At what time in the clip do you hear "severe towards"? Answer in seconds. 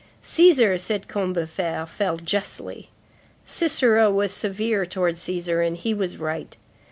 4.33-5.19